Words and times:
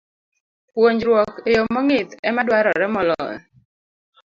Puonjruok 0.71 1.33
e 1.47 1.49
yo 1.55 1.61
mong'ith 1.73 2.11
ema 2.27 2.41
dwarore 2.47 2.87
moloyo 2.93 3.37